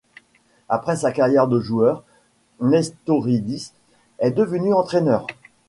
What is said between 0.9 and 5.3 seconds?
sa carrière de joueur, Nestorídis est devenu entraîneur.